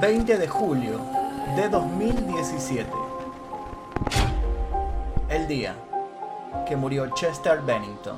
20 0.00 0.38
de 0.38 0.48
julio 0.48 0.98
de 1.56 1.68
2017. 1.68 2.90
El 5.28 5.46
día 5.46 5.76
que 6.66 6.74
murió 6.74 7.12
Chester 7.14 7.60
Bennington. 7.60 8.16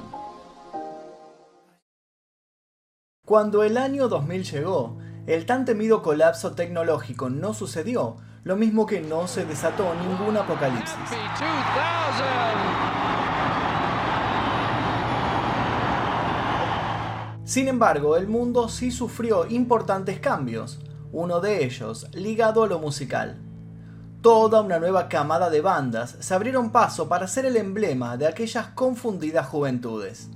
Cuando 3.26 3.64
el 3.64 3.76
año 3.76 4.06
2000 4.06 4.44
llegó, 4.44 4.98
el 5.26 5.44
tan 5.44 5.64
temido 5.64 6.02
colapso 6.02 6.52
tecnológico 6.52 7.30
no 7.30 7.52
sucedió, 7.52 8.18
lo 8.44 8.54
mismo 8.54 8.86
que 8.86 9.00
no 9.00 9.26
se 9.26 9.44
desató 9.44 9.92
ningún 10.06 10.36
apocalipsis. 10.36 10.94
Sin 17.44 17.66
embargo, 17.66 18.16
el 18.16 18.28
mundo 18.28 18.68
sí 18.68 18.92
sufrió 18.92 19.46
importantes 19.48 20.20
cambios, 20.20 20.78
uno 21.12 21.40
de 21.40 21.64
ellos 21.64 22.08
ligado 22.14 22.64
a 22.64 22.66
lo 22.66 22.78
musical. 22.78 23.38
Toda 24.22 24.62
una 24.62 24.78
nueva 24.78 25.08
camada 25.08 25.50
de 25.50 25.60
bandas 25.60 26.16
se 26.20 26.34
abrieron 26.34 26.72
paso 26.72 27.08
para 27.08 27.28
ser 27.28 27.44
el 27.44 27.56
emblema 27.56 28.16
de 28.16 28.26
aquellas 28.26 28.68
confundidas 28.68 29.46
juventudes. 29.46 30.30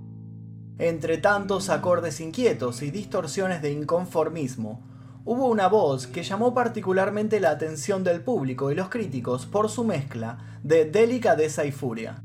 Entre 0.78 1.16
tantos 1.16 1.70
acordes 1.70 2.20
inquietos 2.20 2.82
y 2.82 2.90
distorsiones 2.90 3.62
de 3.62 3.72
inconformismo, 3.72 4.82
hubo 5.24 5.46
una 5.48 5.68
voz 5.68 6.06
que 6.06 6.22
llamó 6.22 6.52
particularmente 6.52 7.40
la 7.40 7.50
atención 7.50 8.04
del 8.04 8.22
público 8.22 8.70
y 8.70 8.74
los 8.74 8.90
críticos 8.90 9.46
por 9.46 9.70
su 9.70 9.84
mezcla 9.84 10.58
de 10.62 10.84
delicadeza 10.84 11.64
y 11.64 11.72
furia. 11.72 12.22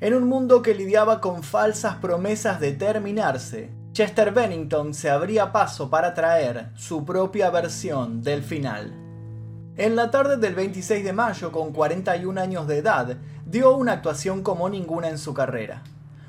En 0.00 0.12
un 0.12 0.28
mundo 0.28 0.60
que 0.60 0.74
lidiaba 0.74 1.22
con 1.22 1.42
falsas 1.42 1.96
promesas 1.96 2.60
de 2.60 2.72
terminarse, 2.72 3.70
Chester 3.96 4.30
Bennington 4.30 4.92
se 4.92 5.08
abría 5.08 5.52
paso 5.52 5.88
para 5.88 6.12
traer 6.12 6.68
su 6.74 7.02
propia 7.06 7.48
versión 7.48 8.20
del 8.22 8.42
final. 8.42 8.92
En 9.74 9.96
la 9.96 10.10
tarde 10.10 10.36
del 10.36 10.54
26 10.54 11.02
de 11.02 11.14
mayo, 11.14 11.50
con 11.50 11.72
41 11.72 12.38
años 12.38 12.66
de 12.66 12.76
edad, 12.76 13.16
dio 13.46 13.74
una 13.74 13.92
actuación 13.92 14.42
como 14.42 14.68
ninguna 14.68 15.08
en 15.08 15.16
su 15.16 15.32
carrera. 15.32 15.82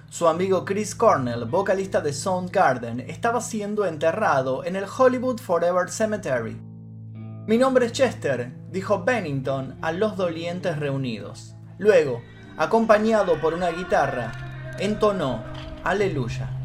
Su 0.09 0.29
amigo 0.29 0.63
Chris 0.63 0.95
Cornell, 0.95 1.43
vocalista 1.43 1.99
de 1.99 2.13
Soundgarden, 2.13 3.01
estaba 3.01 3.41
siendo 3.41 3.85
enterrado 3.85 4.63
en 4.63 4.77
el 4.77 4.85
Hollywood 4.85 5.41
Forever 5.41 5.89
Cemetery. 5.89 6.57
Mi 7.47 7.57
nombre 7.57 7.87
es 7.87 7.91
Chester, 7.91 8.49
dijo 8.71 9.03
Bennington 9.03 9.77
a 9.81 9.91
los 9.91 10.15
dolientes 10.15 10.79
reunidos. 10.79 11.53
Luego, 11.79 12.21
acompañado 12.55 13.41
por 13.41 13.53
una 13.53 13.71
guitarra, 13.71 14.31
entonó 14.79 15.43
Aleluya. 15.83 16.56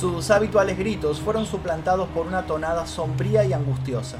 Sus 0.00 0.30
habituales 0.30 0.78
gritos 0.78 1.20
fueron 1.20 1.44
suplantados 1.44 2.08
por 2.08 2.26
una 2.26 2.46
tonada 2.46 2.86
sombría 2.86 3.44
y 3.44 3.52
angustiosa. 3.52 4.16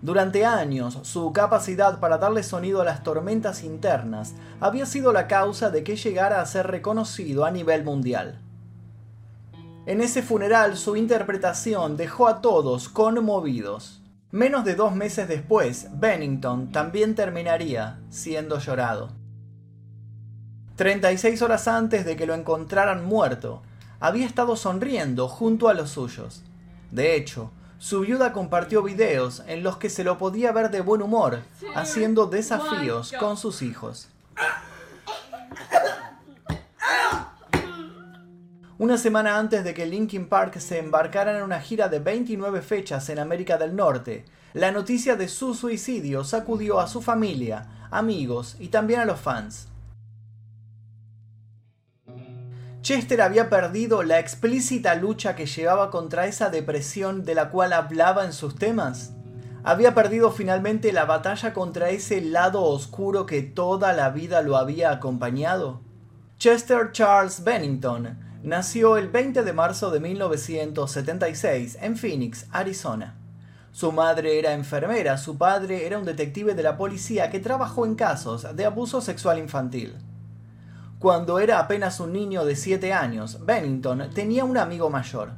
Durante 0.00 0.44
años, 0.44 0.98
su 1.02 1.32
capacidad 1.32 1.98
para 1.98 2.18
darle 2.18 2.44
sonido 2.44 2.80
a 2.80 2.84
las 2.84 3.02
tormentas 3.02 3.64
internas 3.64 4.34
había 4.60 4.86
sido 4.86 5.12
la 5.12 5.26
causa 5.26 5.70
de 5.70 5.82
que 5.82 5.96
llegara 5.96 6.40
a 6.40 6.46
ser 6.46 6.68
reconocido 6.68 7.44
a 7.44 7.50
nivel 7.50 7.84
mundial. 7.84 8.40
En 9.86 10.00
ese 10.00 10.22
funeral 10.22 10.76
su 10.76 10.96
interpretación 10.96 11.96
dejó 11.96 12.28
a 12.28 12.40
todos 12.40 12.88
conmovidos. 12.88 14.02
Menos 14.30 14.64
de 14.64 14.74
dos 14.74 14.94
meses 14.94 15.26
después, 15.26 15.88
Bennington 15.94 16.70
también 16.70 17.14
terminaría 17.14 17.98
siendo 18.10 18.58
llorado. 18.58 19.08
36 20.76 21.42
horas 21.42 21.66
antes 21.66 22.04
de 22.04 22.14
que 22.14 22.26
lo 22.26 22.34
encontraran 22.34 23.04
muerto, 23.04 23.62
había 23.98 24.26
estado 24.26 24.54
sonriendo 24.54 25.26
junto 25.26 25.68
a 25.68 25.74
los 25.74 25.90
suyos. 25.90 26.44
De 26.92 27.16
hecho, 27.16 27.50
su 27.78 28.00
viuda 28.00 28.32
compartió 28.32 28.82
videos 28.82 29.42
en 29.46 29.62
los 29.62 29.76
que 29.76 29.88
se 29.88 30.04
lo 30.04 30.18
podía 30.18 30.52
ver 30.52 30.70
de 30.70 30.80
buen 30.80 31.00
humor, 31.00 31.40
haciendo 31.74 32.26
desafíos 32.26 33.12
con 33.18 33.36
sus 33.36 33.62
hijos. 33.62 34.08
Una 38.78 38.96
semana 38.96 39.38
antes 39.38 39.64
de 39.64 39.74
que 39.74 39.86
Linkin 39.86 40.28
Park 40.28 40.58
se 40.58 40.78
embarcara 40.78 41.36
en 41.36 41.42
una 41.42 41.60
gira 41.60 41.88
de 41.88 41.98
29 41.98 42.62
fechas 42.62 43.08
en 43.08 43.18
América 43.18 43.58
del 43.58 43.74
Norte, 43.74 44.24
la 44.54 44.70
noticia 44.70 45.16
de 45.16 45.28
su 45.28 45.54
suicidio 45.54 46.24
sacudió 46.24 46.80
a 46.80 46.88
su 46.88 47.02
familia, 47.02 47.66
amigos 47.90 48.56
y 48.58 48.68
también 48.68 49.00
a 49.00 49.04
los 49.04 49.20
fans. 49.20 49.68
Chester 52.80 53.20
había 53.20 53.50
perdido 53.50 54.02
la 54.02 54.18
explícita 54.18 54.94
lucha 54.94 55.34
que 55.34 55.46
llevaba 55.46 55.90
contra 55.90 56.26
esa 56.26 56.48
depresión 56.48 57.24
de 57.24 57.34
la 57.34 57.50
cual 57.50 57.72
hablaba 57.72 58.24
en 58.24 58.32
sus 58.32 58.54
temas. 58.54 59.12
Había 59.64 59.94
perdido 59.94 60.30
finalmente 60.30 60.92
la 60.92 61.04
batalla 61.04 61.52
contra 61.52 61.90
ese 61.90 62.20
lado 62.20 62.62
oscuro 62.62 63.26
que 63.26 63.42
toda 63.42 63.92
la 63.92 64.10
vida 64.10 64.42
lo 64.42 64.56
había 64.56 64.92
acompañado. 64.92 65.80
Chester 66.38 66.92
Charles 66.92 67.42
Bennington 67.42 68.16
nació 68.42 68.96
el 68.96 69.08
20 69.08 69.42
de 69.42 69.52
marzo 69.52 69.90
de 69.90 69.98
1976 69.98 71.78
en 71.82 71.96
Phoenix, 71.96 72.46
Arizona. 72.52 73.16
Su 73.72 73.92
madre 73.92 74.38
era 74.38 74.52
enfermera, 74.52 75.18
su 75.18 75.36
padre 75.36 75.86
era 75.86 75.98
un 75.98 76.04
detective 76.04 76.54
de 76.54 76.62
la 76.62 76.76
policía 76.76 77.30
que 77.30 77.40
trabajó 77.40 77.84
en 77.84 77.96
casos 77.96 78.46
de 78.56 78.64
abuso 78.64 79.00
sexual 79.00 79.38
infantil. 79.38 79.96
Cuando 80.98 81.38
era 81.38 81.60
apenas 81.60 82.00
un 82.00 82.12
niño 82.12 82.44
de 82.44 82.56
7 82.56 82.92
años, 82.92 83.38
Bennington 83.46 84.10
tenía 84.12 84.44
un 84.44 84.58
amigo 84.58 84.90
mayor. 84.90 85.30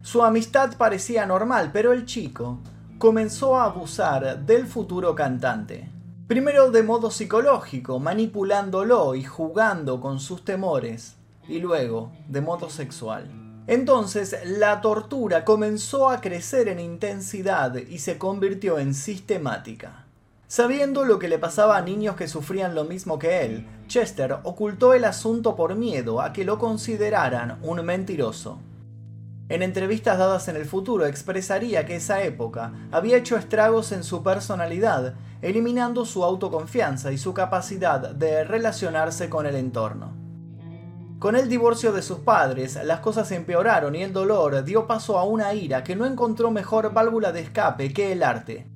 Su 0.00 0.22
amistad 0.22 0.78
parecía 0.78 1.26
normal, 1.26 1.70
pero 1.74 1.92
el 1.92 2.06
chico 2.06 2.60
comenzó 2.96 3.58
a 3.58 3.64
abusar 3.64 4.46
del 4.46 4.66
futuro 4.66 5.14
cantante. 5.14 5.90
Primero 6.26 6.70
de 6.70 6.82
modo 6.82 7.10
psicológico, 7.10 7.98
manipulándolo 7.98 9.14
y 9.14 9.24
jugando 9.24 10.00
con 10.00 10.20
sus 10.20 10.42
temores, 10.42 11.16
y 11.46 11.58
luego 11.58 12.10
de 12.28 12.40
modo 12.40 12.70
sexual. 12.70 13.28
Entonces 13.66 14.34
la 14.46 14.80
tortura 14.80 15.44
comenzó 15.44 16.08
a 16.08 16.22
crecer 16.22 16.68
en 16.68 16.80
intensidad 16.80 17.76
y 17.76 17.98
se 17.98 18.16
convirtió 18.16 18.78
en 18.78 18.94
sistemática. 18.94 20.03
Sabiendo 20.46 21.04
lo 21.04 21.18
que 21.18 21.28
le 21.28 21.38
pasaba 21.38 21.76
a 21.76 21.82
niños 21.82 22.16
que 22.16 22.28
sufrían 22.28 22.74
lo 22.74 22.84
mismo 22.84 23.18
que 23.18 23.44
él, 23.44 23.66
Chester 23.88 24.38
ocultó 24.42 24.94
el 24.94 25.04
asunto 25.04 25.56
por 25.56 25.74
miedo 25.74 26.20
a 26.20 26.32
que 26.32 26.44
lo 26.44 26.58
consideraran 26.58 27.58
un 27.62 27.84
mentiroso. 27.84 28.60
En 29.48 29.62
entrevistas 29.62 30.18
dadas 30.18 30.48
en 30.48 30.56
el 30.56 30.64
futuro 30.64 31.06
expresaría 31.06 31.84
que 31.84 31.96
esa 31.96 32.22
época 32.22 32.72
había 32.90 33.16
hecho 33.16 33.36
estragos 33.36 33.92
en 33.92 34.02
su 34.02 34.22
personalidad, 34.22 35.14
eliminando 35.42 36.06
su 36.06 36.24
autoconfianza 36.24 37.12
y 37.12 37.18
su 37.18 37.34
capacidad 37.34 38.10
de 38.10 38.44
relacionarse 38.44 39.28
con 39.28 39.46
el 39.46 39.56
entorno. 39.56 40.12
Con 41.18 41.36
el 41.36 41.48
divorcio 41.48 41.92
de 41.92 42.02
sus 42.02 42.18
padres, 42.18 42.78
las 42.84 43.00
cosas 43.00 43.32
empeoraron 43.32 43.94
y 43.94 44.02
el 44.02 44.12
dolor 44.12 44.64
dio 44.64 44.86
paso 44.86 45.18
a 45.18 45.24
una 45.24 45.54
ira 45.54 45.84
que 45.84 45.96
no 45.96 46.06
encontró 46.06 46.50
mejor 46.50 46.92
válvula 46.92 47.32
de 47.32 47.40
escape 47.40 47.92
que 47.92 48.12
el 48.12 48.22
arte. 48.22 48.73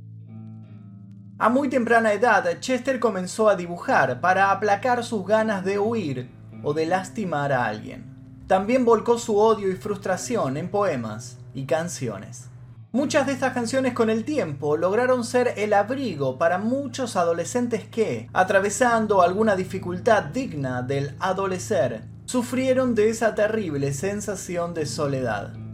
A 1.40 1.48
muy 1.48 1.68
temprana 1.68 2.12
edad, 2.12 2.44
Chester 2.58 2.98
comenzó 2.98 3.48
a 3.48 3.54
dibujar 3.54 4.20
para 4.20 4.50
aplacar 4.50 5.04
sus 5.04 5.24
ganas 5.24 5.64
de 5.64 5.78
huir 5.78 6.28
o 6.64 6.74
de 6.74 6.84
lastimar 6.84 7.52
a 7.52 7.66
alguien. 7.66 8.42
También 8.48 8.84
volcó 8.84 9.18
su 9.18 9.38
odio 9.38 9.70
y 9.70 9.76
frustración 9.76 10.56
en 10.56 10.68
poemas 10.68 11.38
y 11.54 11.64
canciones. 11.64 12.48
Muchas 12.90 13.28
de 13.28 13.34
estas 13.34 13.52
canciones 13.52 13.94
con 13.94 14.10
el 14.10 14.24
tiempo 14.24 14.76
lograron 14.76 15.22
ser 15.22 15.54
el 15.56 15.74
abrigo 15.74 16.38
para 16.38 16.58
muchos 16.58 17.14
adolescentes 17.14 17.86
que, 17.86 18.28
atravesando 18.32 19.22
alguna 19.22 19.54
dificultad 19.54 20.24
digna 20.24 20.82
del 20.82 21.14
adolecer, 21.20 22.02
sufrieron 22.24 22.96
de 22.96 23.10
esa 23.10 23.36
terrible 23.36 23.92
sensación 23.92 24.74
de 24.74 24.86
soledad. 24.86 25.67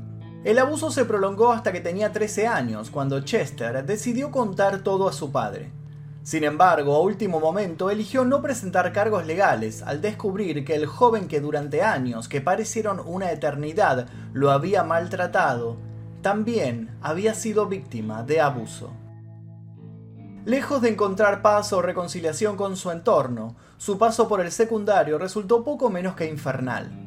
El 0.44 0.58
abuso 0.58 0.90
se 0.90 1.06
prolongó 1.06 1.52
hasta 1.52 1.72
que 1.72 1.80
tenía 1.80 2.12
13 2.12 2.46
años, 2.46 2.90
cuando 2.90 3.20
Chester 3.20 3.82
decidió 3.86 4.30
contar 4.30 4.80
todo 4.80 5.08
a 5.08 5.12
su 5.14 5.32
padre. 5.32 5.72
Sin 6.22 6.44
embargo, 6.44 6.94
a 6.94 7.00
último 7.00 7.40
momento 7.40 7.88
eligió 7.88 8.26
no 8.26 8.42
presentar 8.42 8.92
cargos 8.92 9.26
legales 9.26 9.82
al 9.82 10.02
descubrir 10.02 10.66
que 10.66 10.74
el 10.74 10.84
joven 10.84 11.28
que 11.28 11.40
durante 11.40 11.82
años, 11.82 12.28
que 12.28 12.42
parecieron 12.42 13.00
una 13.06 13.32
eternidad, 13.32 14.06
lo 14.34 14.50
había 14.50 14.84
maltratado, 14.84 15.78
también 16.20 16.94
había 17.00 17.32
sido 17.32 17.66
víctima 17.66 18.22
de 18.22 18.42
abuso. 18.42 18.92
Lejos 20.44 20.82
de 20.82 20.90
encontrar 20.90 21.40
paz 21.40 21.72
o 21.72 21.80
reconciliación 21.80 22.58
con 22.58 22.76
su 22.76 22.90
entorno, 22.90 23.56
su 23.78 23.96
paso 23.96 24.28
por 24.28 24.42
el 24.42 24.52
secundario 24.52 25.16
resultó 25.16 25.64
poco 25.64 25.88
menos 25.88 26.14
que 26.14 26.26
infernal. 26.26 27.03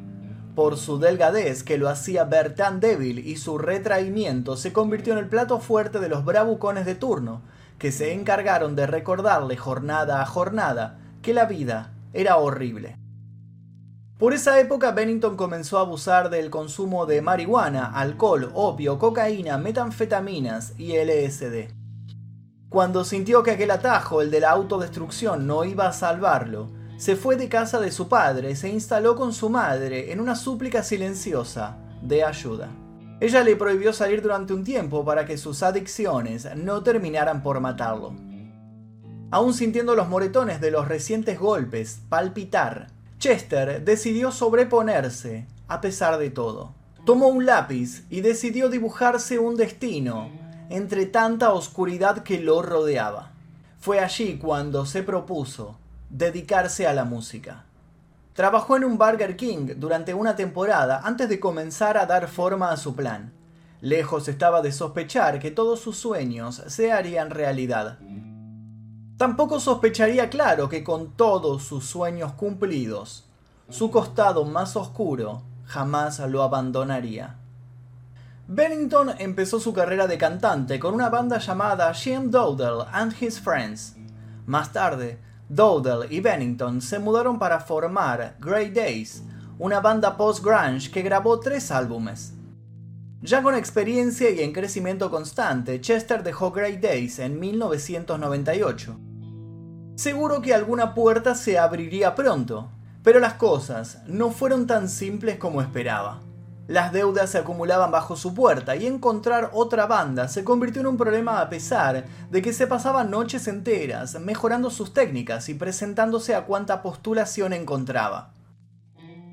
Por 0.58 0.76
su 0.76 0.98
delgadez 0.98 1.62
que 1.62 1.78
lo 1.78 1.88
hacía 1.88 2.24
ver 2.24 2.56
tan 2.56 2.80
débil 2.80 3.20
y 3.20 3.36
su 3.36 3.58
retraimiento 3.58 4.56
se 4.56 4.72
convirtió 4.72 5.12
en 5.12 5.20
el 5.20 5.28
plato 5.28 5.60
fuerte 5.60 6.00
de 6.00 6.08
los 6.08 6.24
bravucones 6.24 6.84
de 6.84 6.96
turno, 6.96 7.42
que 7.78 7.92
se 7.92 8.12
encargaron 8.12 8.74
de 8.74 8.88
recordarle 8.88 9.56
jornada 9.56 10.20
a 10.20 10.26
jornada 10.26 10.98
que 11.22 11.32
la 11.32 11.44
vida 11.44 11.92
era 12.12 12.38
horrible. 12.38 12.96
Por 14.18 14.32
esa 14.32 14.58
época 14.58 14.90
Bennington 14.90 15.36
comenzó 15.36 15.78
a 15.78 15.82
abusar 15.82 16.28
del 16.28 16.50
consumo 16.50 17.06
de 17.06 17.22
marihuana, 17.22 17.92
alcohol, 17.94 18.50
opio, 18.52 18.98
cocaína, 18.98 19.58
metanfetaminas 19.58 20.72
y 20.76 20.96
LSD. 20.96 21.72
Cuando 22.68 23.04
sintió 23.04 23.44
que 23.44 23.52
aquel 23.52 23.70
atajo, 23.70 24.22
el 24.22 24.32
de 24.32 24.40
la 24.40 24.50
autodestrucción, 24.50 25.46
no 25.46 25.62
iba 25.62 25.86
a 25.86 25.92
salvarlo, 25.92 26.72
se 26.98 27.14
fue 27.14 27.36
de 27.36 27.48
casa 27.48 27.78
de 27.78 27.92
su 27.92 28.08
padre 28.08 28.56
se 28.56 28.68
instaló 28.68 29.14
con 29.14 29.32
su 29.32 29.48
madre 29.48 30.10
en 30.12 30.20
una 30.20 30.34
súplica 30.34 30.82
silenciosa 30.82 31.76
de 32.02 32.24
ayuda. 32.24 32.70
Ella 33.20 33.44
le 33.44 33.54
prohibió 33.54 33.92
salir 33.92 34.20
durante 34.20 34.52
un 34.52 34.64
tiempo 34.64 35.04
para 35.04 35.24
que 35.24 35.38
sus 35.38 35.62
adicciones 35.62 36.48
no 36.56 36.82
terminaran 36.82 37.40
por 37.44 37.60
matarlo. 37.60 38.14
Aún 39.30 39.54
sintiendo 39.54 39.94
los 39.94 40.08
moretones 40.08 40.60
de 40.60 40.72
los 40.72 40.88
recientes 40.88 41.38
golpes 41.38 42.00
palpitar, 42.08 42.88
Chester 43.20 43.84
decidió 43.84 44.32
sobreponerse 44.32 45.46
a 45.68 45.80
pesar 45.80 46.18
de 46.18 46.30
todo. 46.30 46.74
Tomó 47.06 47.28
un 47.28 47.46
lápiz 47.46 48.06
y 48.10 48.22
decidió 48.22 48.68
dibujarse 48.68 49.38
un 49.38 49.54
destino 49.54 50.32
entre 50.68 51.06
tanta 51.06 51.52
oscuridad 51.52 52.24
que 52.24 52.40
lo 52.40 52.60
rodeaba. 52.60 53.30
Fue 53.78 54.00
allí 54.00 54.36
cuando 54.36 54.84
se 54.84 55.04
propuso 55.04 55.78
dedicarse 56.10 56.86
a 56.86 56.92
la 56.92 57.04
música. 57.04 57.64
Trabajó 58.34 58.76
en 58.76 58.84
un 58.84 58.98
Burger 58.98 59.36
King 59.36 59.74
durante 59.76 60.14
una 60.14 60.36
temporada 60.36 61.00
antes 61.02 61.28
de 61.28 61.40
comenzar 61.40 61.96
a 61.96 62.06
dar 62.06 62.28
forma 62.28 62.70
a 62.70 62.76
su 62.76 62.94
plan. 62.94 63.32
Lejos 63.80 64.28
estaba 64.28 64.62
de 64.62 64.72
sospechar 64.72 65.38
que 65.38 65.50
todos 65.50 65.80
sus 65.80 65.96
sueños 65.96 66.62
se 66.66 66.92
harían 66.92 67.30
realidad. 67.30 67.98
Tampoco 69.16 69.58
sospecharía 69.58 70.30
claro 70.30 70.68
que 70.68 70.84
con 70.84 71.12
todos 71.16 71.64
sus 71.64 71.86
sueños 71.86 72.32
cumplidos, 72.34 73.24
su 73.68 73.90
costado 73.90 74.44
más 74.44 74.76
oscuro 74.76 75.42
jamás 75.66 76.20
lo 76.20 76.42
abandonaría. 76.42 77.36
Bennington 78.46 79.10
empezó 79.18 79.60
su 79.60 79.74
carrera 79.74 80.06
de 80.06 80.16
cantante 80.16 80.78
con 80.78 80.94
una 80.94 81.10
banda 81.10 81.38
llamada 81.38 81.92
Jim 81.92 82.30
Dowdle 82.30 82.86
and 82.92 83.14
His 83.20 83.38
Friends. 83.38 83.96
Más 84.46 84.72
tarde, 84.72 85.18
Dowdle 85.48 86.06
y 86.14 86.20
Bennington 86.20 86.82
se 86.82 86.98
mudaron 86.98 87.38
para 87.38 87.60
formar 87.60 88.36
Grey 88.38 88.70
Days, 88.70 89.22
una 89.58 89.80
banda 89.80 90.16
post-grunge 90.16 90.90
que 90.90 91.00
grabó 91.00 91.40
tres 91.40 91.70
álbumes. 91.70 92.34
Ya 93.22 93.42
con 93.42 93.54
experiencia 93.54 94.30
y 94.30 94.40
en 94.40 94.52
crecimiento 94.52 95.10
constante, 95.10 95.80
Chester 95.80 96.22
dejó 96.22 96.52
Grey 96.52 96.76
Days 96.76 97.18
en 97.18 97.40
1998. 97.40 99.00
Seguro 99.96 100.42
que 100.42 100.54
alguna 100.54 100.94
puerta 100.94 101.34
se 101.34 101.58
abriría 101.58 102.14
pronto, 102.14 102.70
pero 103.02 103.18
las 103.18 103.34
cosas 103.34 104.02
no 104.06 104.30
fueron 104.30 104.66
tan 104.66 104.88
simples 104.88 105.38
como 105.38 105.62
esperaba. 105.62 106.20
Las 106.68 106.92
deudas 106.92 107.30
se 107.30 107.38
acumulaban 107.38 107.90
bajo 107.90 108.14
su 108.14 108.34
puerta 108.34 108.76
y 108.76 108.86
encontrar 108.86 109.50
otra 109.54 109.86
banda 109.86 110.28
se 110.28 110.44
convirtió 110.44 110.82
en 110.82 110.88
un 110.88 110.98
problema 110.98 111.40
a 111.40 111.48
pesar 111.48 112.04
de 112.30 112.42
que 112.42 112.52
se 112.52 112.66
pasaban 112.66 113.10
noches 113.10 113.48
enteras 113.48 114.20
mejorando 114.20 114.68
sus 114.68 114.92
técnicas 114.92 115.48
y 115.48 115.54
presentándose 115.54 116.34
a 116.34 116.44
cuanta 116.44 116.82
postulación 116.82 117.54
encontraba. 117.54 118.34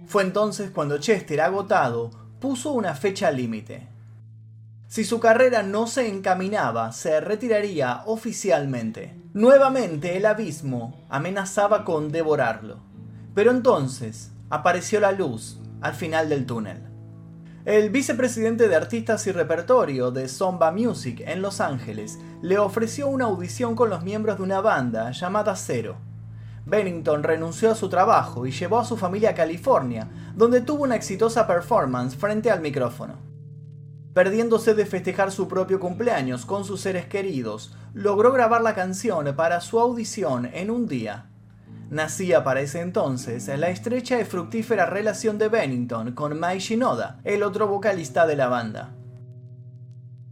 Fue 0.08 0.24
entonces 0.24 0.72
cuando 0.72 0.98
Chester, 0.98 1.42
agotado, 1.42 2.10
puso 2.40 2.72
una 2.72 2.96
fecha 2.96 3.30
límite. 3.32 3.90
Si 4.88 5.04
su 5.04 5.20
carrera 5.20 5.62
no 5.62 5.88
se 5.88 6.08
encaminaba, 6.08 6.94
se 6.94 7.20
retiraría 7.20 8.04
oficialmente. 8.06 9.20
Nuevamente 9.34 10.16
el 10.16 10.26
abismo 10.26 11.06
amenazaba 11.10 11.84
con 11.84 12.14
devorarlo. 12.14 12.78
Pero 13.34 13.52
entonces 13.52 14.32
apareció 14.50 15.02
la 15.02 15.12
luz 15.12 15.60
al 15.82 15.96
final 15.96 16.30
del 16.30 16.46
túnel. 16.46 16.95
El 17.66 17.90
vicepresidente 17.90 18.68
de 18.68 18.76
artistas 18.76 19.26
y 19.26 19.32
repertorio 19.32 20.12
de 20.12 20.28
Zomba 20.28 20.72
Music 20.72 21.24
en 21.26 21.42
Los 21.42 21.62
Ángeles 21.62 22.20
le 22.44 22.60
ofreció 22.60 23.08
una 23.08 23.26
audición 23.26 23.76
con 23.76 23.90
los 23.90 24.04
miembros 24.04 24.38
de 24.38 24.44
una 24.44 24.62
banda 24.62 25.10
llamada 25.10 25.56
Zero. 25.56 25.98
Bennington 26.68 27.24
renunció 27.24 27.72
a 27.72 27.76
su 27.76 27.90
trabajo 27.90 28.46
y 28.46 28.52
llevó 28.52 28.78
a 28.78 28.86
su 28.86 28.98
familia 28.98 29.32
a 29.32 29.34
California, 29.34 30.08
donde 30.36 30.62
tuvo 30.62 30.84
una 30.84 30.96
exitosa 30.96 31.48
performance 31.48 32.16
frente 32.16 32.52
al 32.52 32.62
micrófono. 32.62 33.16
Perdiéndose 34.14 34.76
de 34.76 34.86
festejar 34.86 35.32
su 35.32 35.48
propio 35.48 35.80
cumpleaños 35.80 36.46
con 36.46 36.66
sus 36.66 36.82
seres 36.82 37.08
queridos, 37.08 37.76
logró 37.96 38.32
grabar 38.32 38.62
la 38.62 38.76
canción 38.76 39.36
para 39.36 39.60
su 39.60 39.80
audición 39.80 40.52
en 40.54 40.70
un 40.70 40.88
día 40.88 41.32
Nacía 41.96 42.44
para 42.44 42.60
ese 42.60 42.82
entonces 42.82 43.48
la 43.58 43.70
estrecha 43.70 44.20
y 44.20 44.26
fructífera 44.26 44.86
relación 44.86 45.38
de 45.38 45.48
Bennington 45.48 46.12
con 46.12 46.38
Mai 46.38 46.60
Shinoda, 46.60 47.22
el 47.24 47.42
otro 47.42 47.70
vocalista 47.70 48.28
de 48.28 48.36
la 48.36 48.50
banda. 48.50 48.92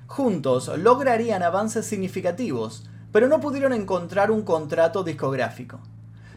Juntos 0.05 0.69
lograrían 0.77 1.41
avances 1.41 1.85
significativos, 1.85 2.89
pero 3.13 3.29
no 3.29 3.39
pudieron 3.39 3.71
encontrar 3.71 4.29
un 4.29 4.41
contrato 4.41 5.05
discográfico. 5.05 5.79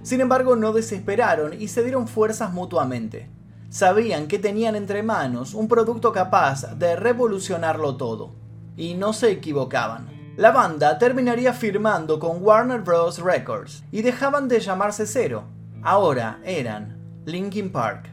Sin 0.05 0.20
embargo, 0.20 0.55
no 0.55 0.73
desesperaron 0.73 1.61
y 1.61 1.67
se 1.67 1.82
dieron 1.82 2.06
fuerzas 2.06 2.52
mutuamente. 2.52 3.28
Sabían 3.69 4.28
que 4.28 4.38
tenían 4.38 4.76
entre 4.76 5.02
manos 5.02 5.55
un 5.55 5.67
producto 5.67 6.12
capaz 6.12 6.76
de 6.78 6.94
revolucionarlo 6.94 7.96
todo. 7.96 8.31
Y 8.76 8.94
no 8.94 9.12
se 9.12 9.32
equivocaban. 9.32 10.15
La 10.36 10.50
banda 10.50 10.98
terminaría 10.98 11.54
firmando 11.54 12.18
con 12.18 12.44
Warner 12.44 12.82
Bros. 12.82 13.20
Records 13.20 13.82
y 13.90 14.02
dejaban 14.02 14.48
de 14.48 14.60
llamarse 14.60 15.06
Cero. 15.06 15.44
Ahora 15.82 16.40
eran 16.44 17.22
Linkin 17.24 17.72
Park. 17.72 18.10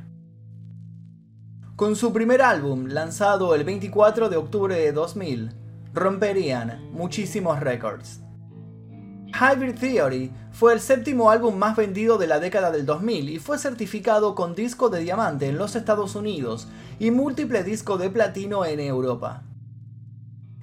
Con 1.76 1.98
su 1.98 2.14
primer 2.14 2.42
álbum, 2.42 2.86
lanzado 2.86 3.54
el 3.56 3.66
24 3.66 4.30
de 4.30 4.38
octubre 4.38 4.74
de 4.74 4.94
2000, 4.94 5.52
romperían 5.94 6.90
muchísimos 6.94 7.60
récords. 7.60 8.22
Hybrid 9.34 9.78
Theory 9.78 10.32
fue 10.54 10.72
el 10.72 10.80
séptimo 10.80 11.30
álbum 11.30 11.58
más 11.58 11.76
vendido 11.76 12.18
de 12.18 12.28
la 12.28 12.40
década 12.40 12.72
del 12.72 12.86
2000 12.86 13.32
y 13.32 13.40
fue 13.40 13.58
certificado 13.58 14.34
con 14.34 14.56
disco 14.56 14.88
de 14.88 15.02
diamante 15.02 15.50
en 15.50 15.58
los 15.58 15.76
Estados 15.76 16.16
Unidos 16.16 16.70
y 17.00 17.12
múltiple 17.12 17.66
disco 17.66 17.98
de 17.98 18.10
platino 18.10 18.64
en 18.64 18.80
Europa. 18.80 19.44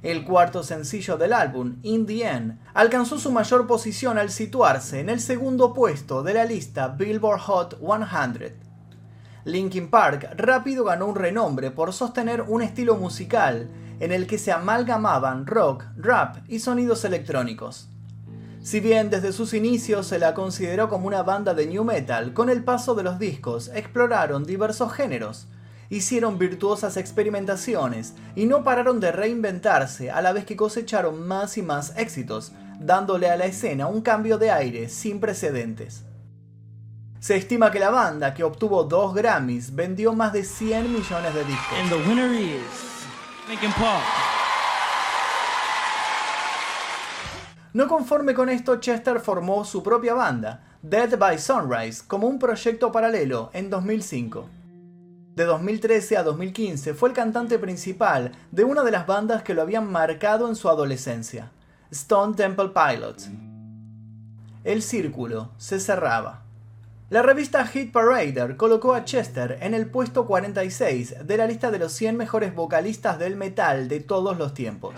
El 0.03 0.25
cuarto 0.25 0.63
sencillo 0.63 1.19
del 1.19 1.35
álbum, 1.35 1.77
In 1.83 2.07
the 2.07 2.27
End, 2.27 2.59
alcanzó 2.73 3.19
su 3.19 3.31
mayor 3.31 3.67
posición 3.67 4.17
al 4.17 4.31
situarse 4.31 5.01
en 5.01 5.11
el 5.11 5.21
segundo 5.21 5.75
puesto 5.75 6.23
de 6.23 6.33
la 6.33 6.47
lista 6.47 6.89
Billboard 6.89 7.41
Hot 7.41 7.79
100. 7.79 8.55
Linkin 9.45 9.91
Park 9.91 10.31
rápido 10.37 10.85
ganó 10.85 11.07
un 11.07 11.17
renombre 11.17 11.71
por 11.71 11.93
sostener 11.93 12.41
un 12.43 12.63
estilo 12.63 12.97
musical 12.97 13.69
en 14.01 14.13
el 14.13 14.27
que 14.27 14.39
se 14.39 14.53
amalgamaban 14.53 15.47
rock, 15.47 15.85
rap 15.99 16.39
y 16.49 16.61
sonidos 16.61 17.05
electrónicos. 17.05 17.91
Si 18.63 18.81
bien 18.81 19.11
desde 19.11 19.33
sus 19.33 19.53
inicios 19.53 20.07
se 20.07 20.19
la 20.19 20.33
consideró 20.33 20.89
como 20.89 21.09
una 21.09 21.23
banda 21.23 21.53
de 21.53 21.67
new 21.67 21.85
metal, 21.85 22.33
con 22.33 22.49
el 22.49 22.65
paso 22.65 22.95
de 22.95 23.03
los 23.03 23.19
discos 23.19 23.71
exploraron 23.75 24.45
diversos 24.45 24.93
géneros, 24.93 25.47
hicieron 25.91 26.39
virtuosas 26.39 26.97
experimentaciones 26.97 28.15
y 28.37 28.47
no 28.47 28.65
pararon 28.65 29.01
de 29.01 29.13
reinventarse 29.13 30.11
a 30.11 30.23
la 30.23 30.33
vez 30.33 30.47
que 30.47 30.57
cosecharon 30.57 31.27
más 31.27 31.59
y 31.59 31.63
más 31.63 31.93
éxitos, 31.97 32.53
dándole 32.79 33.29
a 33.29 33.37
la 33.37 33.47
escena 33.47 33.89
un 33.89 34.01
cambio 34.01 34.39
de 34.39 34.51
aire 34.53 34.89
sin 34.89 35.21
precedentes. 35.21 36.05
Se 37.19 37.37
estima 37.37 37.71
que 37.71 37.81
la 37.81 37.91
banda, 37.91 38.33
que 38.33 38.45
obtuvo 38.45 38.85
dos 38.85 39.15
Grammys, 39.15 39.75
vendió 39.75 40.15
más 40.15 40.33
de 40.33 40.45
100 40.45 40.91
millones 40.91 41.35
de 41.35 41.45
discos. 41.45 41.79
No 47.75 47.89
conforme 47.89 48.33
con 48.33 48.49
esto, 48.49 48.77
Chester 48.77 49.21
formó 49.21 49.65
su 49.65 49.83
propia 49.83 50.15
banda, 50.15 50.65
Dead 50.83 51.19
by 51.19 51.39
Sunrise, 51.39 52.03
como 52.07 52.27
un 52.27 52.39
proyecto 52.39 52.91
paralelo 52.91 53.51
en 53.53 53.69
2005. 53.69 54.60
De 55.35 55.45
2013 55.45 56.17
a 56.17 56.23
2015 56.25 56.93
fue 56.95 57.09
el 57.09 57.15
cantante 57.15 57.59
principal 57.59 58.33
de 58.51 58.65
una 58.65 58.83
de 58.83 58.91
las 58.91 59.07
bandas 59.07 59.45
que 59.45 59.55
lo 59.55 59.63
habían 59.63 59.91
marcado 59.91 60.49
en 60.49 60.57
su 60.57 60.69
adolescencia, 60.69 61.53
Stone 61.93 62.35
Temple 62.35 62.71
Pilots. 62.75 63.31
El 64.65 64.83
círculo 64.83 65.53
se 65.57 65.79
cerraba. 65.79 66.43
La 67.11 67.23
revista 67.23 67.65
Hit 67.67 67.93
Parader 67.93 68.57
colocó 68.57 68.93
a 68.93 69.05
Chester 69.05 69.59
en 69.63 69.75
el 69.75 69.87
puesto 69.87 70.27
46 70.27 71.27
de 71.27 71.37
la 71.37 71.47
lista 71.47 71.71
de 71.71 71.79
los 71.79 71.93
100 71.93 72.17
mejores 72.17 72.55
vocalistas 72.55 73.19
del 73.19 73.37
metal 73.37 73.89
de 73.89 74.01
todos 74.01 74.37
los 74.37 74.53
tiempos. 74.53 74.95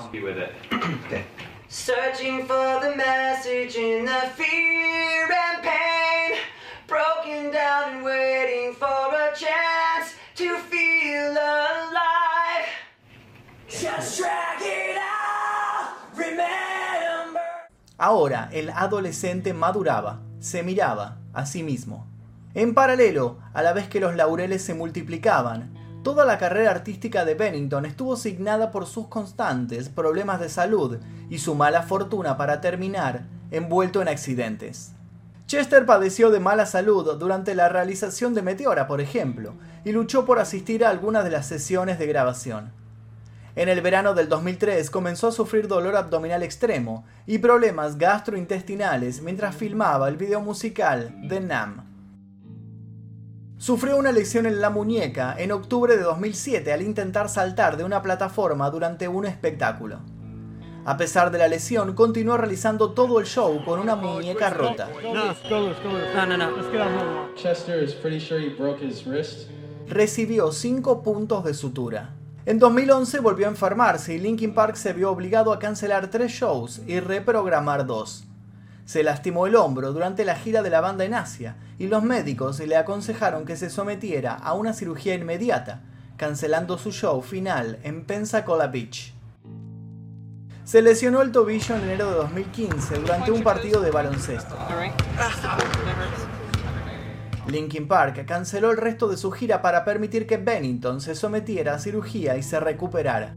Searching 1.68 2.46
for 2.46 2.80
the 2.80 2.96
message 2.96 3.76
in 3.76 4.04
the 4.04 4.28
fear 4.36 5.26
and 5.30 5.62
pain, 5.62 6.38
broken 6.86 7.50
down 7.50 7.94
and 7.94 8.04
waiting 8.04 8.74
for 8.74 8.88
a 8.88 9.32
chance. 9.34 10.21
Ahora 17.98 18.48
el 18.52 18.70
adolescente 18.70 19.54
maduraba, 19.54 20.20
se 20.40 20.62
miraba 20.62 21.18
a 21.32 21.46
sí 21.46 21.62
mismo. 21.62 22.06
En 22.54 22.74
paralelo, 22.74 23.38
a 23.54 23.62
la 23.62 23.72
vez 23.72 23.88
que 23.88 24.00
los 24.00 24.14
laureles 24.16 24.62
se 24.62 24.74
multiplicaban, 24.74 25.72
Toda 26.02 26.24
la 26.24 26.36
carrera 26.36 26.72
artística 26.72 27.24
de 27.24 27.34
Bennington 27.34 27.86
estuvo 27.86 28.16
signada 28.16 28.72
por 28.72 28.86
sus 28.86 29.06
constantes 29.06 29.88
problemas 29.88 30.40
de 30.40 30.48
salud 30.48 30.98
y 31.30 31.38
su 31.38 31.54
mala 31.54 31.82
fortuna 31.82 32.36
para 32.36 32.60
terminar 32.60 33.22
envuelto 33.52 34.02
en 34.02 34.08
accidentes. 34.08 34.94
Chester 35.46 35.84
padeció 35.84 36.30
de 36.30 36.40
mala 36.40 36.66
salud 36.66 37.16
durante 37.18 37.54
la 37.54 37.68
realización 37.68 38.34
de 38.34 38.42
Meteora, 38.42 38.87
por 38.87 39.00
ejemplo, 39.00 39.54
y 39.84 39.92
luchó 39.92 40.25
por 40.25 40.38
asistir 40.38 40.84
a 40.84 40.90
algunas 40.90 41.25
de 41.25 41.30
las 41.30 41.46
sesiones 41.46 41.99
de 41.99 42.06
grabación. 42.06 42.72
En 43.54 43.68
el 43.68 43.82
verano 43.82 44.14
del 44.14 44.30
2003 44.30 44.88
comenzó 44.88 45.28
a 45.28 45.32
sufrir 45.32 45.68
dolor 45.68 45.94
abdominal 45.94 46.42
extremo 46.42 47.04
y 47.26 47.37
problemas 47.38 47.99
gastrointestinales 47.99 49.20
mientras 49.20 49.54
filmaba 49.54 50.08
el 50.08 50.16
video 50.16 50.40
musical 50.40 51.14
de 51.28 51.40
Nam. 51.40 51.84
Sufrió 53.58 53.99
una 53.99 54.11
lesión 54.11 54.46
en 54.46 54.61
la 54.61 54.70
muñeca 54.70 55.37
en 55.38 55.52
octubre 55.52 55.96
de 55.96 56.02
2007 56.02 56.72
al 56.72 56.80
intentar 56.80 57.28
saltar 57.28 57.76
de 57.76 57.84
una 57.84 58.00
plataforma 58.00 58.70
durante 58.70 59.06
un 59.06 59.26
espectáculo. 59.26 60.00
A 60.84 60.96
pesar 60.96 61.30
de 61.30 61.38
la 61.38 61.46
lesión, 61.46 61.94
continuó 61.94 62.36
realizando 62.36 62.90
todo 62.90 63.20
el 63.20 63.26
show 63.26 63.64
con 63.64 63.78
una 63.78 63.94
muñeca 63.94 64.50
rota. 64.50 64.88
Recibió 69.86 70.50
5 70.50 71.02
puntos 71.04 71.44
de 71.44 71.54
sutura. 71.54 72.14
En 72.46 72.58
2011 72.58 73.20
volvió 73.20 73.46
a 73.46 73.50
enfermarse 73.50 74.14
y 74.14 74.18
Linkin 74.18 74.54
Park 74.54 74.74
se 74.74 74.92
vio 74.92 75.12
obligado 75.12 75.52
a 75.52 75.60
cancelar 75.60 76.08
3 76.08 76.28
shows 76.28 76.82
y 76.88 76.98
reprogramar 76.98 77.86
2. 77.86 78.24
Se 78.84 79.04
lastimó 79.04 79.46
el 79.46 79.54
hombro 79.54 79.92
durante 79.92 80.24
la 80.24 80.34
gira 80.34 80.62
de 80.62 80.70
la 80.70 80.80
banda 80.80 81.04
en 81.04 81.14
Asia 81.14 81.58
y 81.78 81.86
los 81.86 82.02
médicos 82.02 82.58
le 82.58 82.76
aconsejaron 82.76 83.44
que 83.44 83.56
se 83.56 83.70
sometiera 83.70 84.34
a 84.34 84.54
una 84.54 84.72
cirugía 84.72 85.14
inmediata, 85.14 85.82
cancelando 86.16 86.76
su 86.76 86.90
show 86.90 87.22
final 87.22 87.78
en 87.84 88.04
Pensacola 88.04 88.66
Beach. 88.66 89.14
Se 90.64 90.81
lesionó 90.81 91.23
el 91.23 91.33
tobillo 91.33 91.75
en 91.75 91.83
enero 91.83 92.11
de 92.11 92.16
2015 92.16 92.99
durante 93.00 93.33
un 93.33 93.42
partido 93.42 93.81
de 93.81 93.90
baloncesto. 93.90 94.57
Linkin 97.49 97.88
Park 97.88 98.25
canceló 98.26 98.71
el 98.71 98.76
resto 98.76 99.09
de 99.09 99.16
su 99.16 99.33
gira 99.33 99.61
para 99.61 99.85
permitir 99.85 100.26
que 100.26 100.37
Bennington 100.37 101.00
se 101.00 101.16
sometiera 101.16 101.75
a 101.75 101.78
cirugía 101.81 102.37
y 102.37 102.45
se 102.45 102.61
recuperara. 102.61 103.37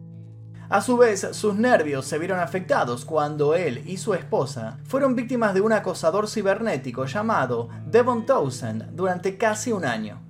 A 0.69 0.81
su 0.81 0.97
vez, 0.97 1.27
sus 1.31 1.55
nervios 1.55 2.05
se 2.05 2.19
vieron 2.19 2.39
afectados 2.39 3.05
cuando 3.05 3.55
él 3.55 3.83
y 3.87 3.97
su 3.97 4.13
esposa 4.13 4.77
fueron 4.85 5.15
víctimas 5.15 5.55
de 5.55 5.61
un 5.61 5.73
acosador 5.73 6.27
cibernético 6.27 7.05
llamado 7.05 7.69
Devon 7.87 8.27
Townsend 8.27 8.95
durante 8.95 9.37
casi 9.37 9.71
un 9.71 9.85
año. 9.85 10.21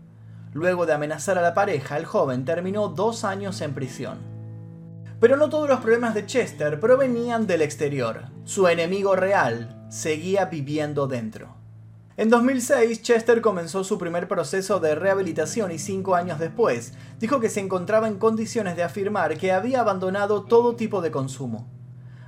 Luego 0.53 0.85
de 0.85 0.93
amenazar 0.93 1.37
a 1.37 1.41
la 1.41 1.53
pareja, 1.53 1.97
el 1.97 2.05
joven 2.05 2.45
terminó 2.45 2.87
dos 2.87 3.25
años 3.25 3.59
en 3.59 3.73
prisión. 3.73 4.34
Pero 5.19 5.37
no 5.37 5.49
todos 5.49 5.69
los 5.69 5.79
problemas 5.79 6.13
de 6.13 6.25
Chester 6.25 6.79
provenían 6.79 7.47
del 7.47 7.61
exterior. 7.61 8.25
Su 8.43 8.67
enemigo 8.67 9.15
real 9.15 9.85
seguía 9.89 10.45
viviendo 10.45 11.07
dentro. 11.07 11.55
En 12.17 12.29
2006, 12.29 13.01
Chester 13.01 13.41
comenzó 13.41 13.83
su 13.83 13.97
primer 13.97 14.27
proceso 14.27 14.79
de 14.79 14.95
rehabilitación 14.95 15.71
y 15.71 15.79
cinco 15.79 16.15
años 16.15 16.39
después, 16.39 16.93
dijo 17.19 17.39
que 17.39 17.49
se 17.49 17.59
encontraba 17.59 18.07
en 18.07 18.17
condiciones 18.17 18.75
de 18.75 18.83
afirmar 18.83 19.37
que 19.37 19.51
había 19.51 19.81
abandonado 19.81 20.43
todo 20.43 20.75
tipo 20.75 21.01
de 21.01 21.11
consumo. 21.11 21.67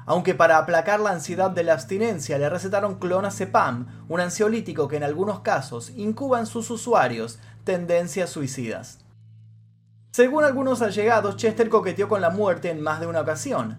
Aunque 0.06 0.34
para 0.34 0.58
aplacar 0.58 1.02
la 1.02 1.12
ansiedad 1.12 1.52
de 1.52 1.64
la 1.64 1.74
abstinencia 1.74 2.38
le 2.38 2.50
recetaron 2.50 2.96
clonazepam, 2.96 4.06
un 4.08 4.20
ansiolítico 4.22 4.88
que 4.88 4.96
en 4.96 5.04
algunos 5.04 5.42
casos 5.42 5.92
incuba 5.98 6.40
en 6.40 6.46
sus 6.46 6.70
usuarios 6.70 7.40
tendencias 7.66 8.30
suicidas. 8.30 9.07
Según 10.18 10.44
algunos 10.44 10.82
allegados, 10.82 11.38
Chester 11.38 11.70
coqueteó 11.70 12.08
con 12.08 12.22
la 12.22 12.32
muerte 12.32 12.72
en 12.72 12.82
más 12.82 13.00
de 13.00 13.06
una 13.06 13.22
ocasión. 13.22 13.78